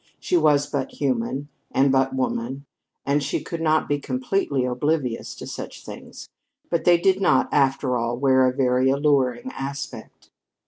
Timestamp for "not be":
3.61-3.99